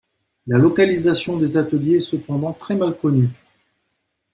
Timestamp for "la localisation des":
0.47-1.57